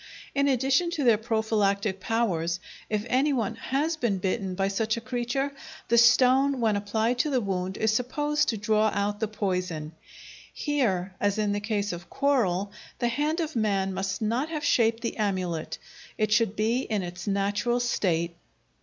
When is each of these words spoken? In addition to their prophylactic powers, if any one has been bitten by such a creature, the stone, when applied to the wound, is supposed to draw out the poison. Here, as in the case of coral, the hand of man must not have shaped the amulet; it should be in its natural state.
In 0.33 0.47
addition 0.47 0.89
to 0.97 1.03
their 1.03 1.19
prophylactic 1.19 1.99
powers, 1.99 2.59
if 2.89 3.05
any 3.07 3.33
one 3.33 3.53
has 3.57 3.95
been 3.97 4.17
bitten 4.17 4.55
by 4.55 4.67
such 4.67 4.97
a 4.97 4.99
creature, 4.99 5.51
the 5.89 5.97
stone, 5.99 6.59
when 6.59 6.75
applied 6.75 7.19
to 7.19 7.29
the 7.29 7.39
wound, 7.39 7.77
is 7.77 7.91
supposed 7.93 8.49
to 8.49 8.57
draw 8.57 8.87
out 8.95 9.19
the 9.19 9.27
poison. 9.27 9.91
Here, 10.51 11.13
as 11.19 11.37
in 11.37 11.51
the 11.51 11.59
case 11.59 11.93
of 11.93 12.09
coral, 12.09 12.71
the 12.97 13.09
hand 13.09 13.41
of 13.41 13.55
man 13.55 13.93
must 13.93 14.23
not 14.23 14.49
have 14.49 14.65
shaped 14.65 15.01
the 15.01 15.17
amulet; 15.17 15.77
it 16.17 16.31
should 16.31 16.55
be 16.55 16.79
in 16.79 17.03
its 17.03 17.27
natural 17.27 17.79
state. 17.79 18.35